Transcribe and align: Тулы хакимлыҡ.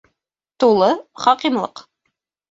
Тулы 0.63 0.87
хакимлыҡ. 1.25 1.83